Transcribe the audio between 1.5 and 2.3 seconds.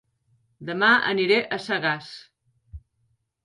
Sagàs